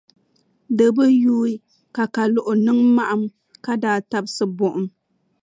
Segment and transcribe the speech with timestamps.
[0.77, 1.53] Di bi yuui
[1.95, 3.23] ka Kaluɣi niŋ maɣim
[3.63, 4.87] ka daa tabisi buɣum.